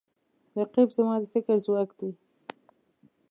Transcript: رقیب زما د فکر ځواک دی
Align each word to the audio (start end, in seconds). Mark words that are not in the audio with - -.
رقیب 0.59 0.89
زما 0.97 1.15
د 1.21 1.23
فکر 1.33 1.55
ځواک 1.65 1.89
دی 1.99 2.09